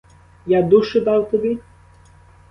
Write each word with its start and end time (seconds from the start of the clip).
Я 0.45 0.61
душу 0.63 0.99
дав 1.01 1.29
тобі? 1.29 1.57